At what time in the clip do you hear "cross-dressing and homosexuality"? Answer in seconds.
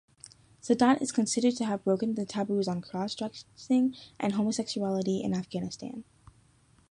2.81-5.21